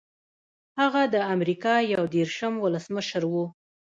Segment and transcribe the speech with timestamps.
[0.79, 3.33] هغه د امریکا یو دېرشم ولسمشر و.